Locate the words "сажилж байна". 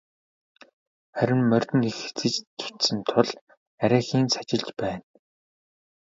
4.35-5.05